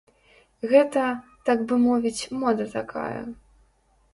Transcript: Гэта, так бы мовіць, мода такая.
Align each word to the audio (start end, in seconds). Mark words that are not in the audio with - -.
Гэта, 0.71 1.03
так 1.49 1.61
бы 1.73 1.79
мовіць, 1.83 2.29
мода 2.45 2.67
такая. 2.77 3.21